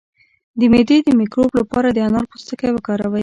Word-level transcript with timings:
د 0.59 0.61
معدې 0.71 0.97
د 1.03 1.09
مکروب 1.19 1.51
لپاره 1.59 1.87
د 1.91 1.97
انار 2.07 2.25
پوستکی 2.31 2.69
وکاروئ 2.73 3.19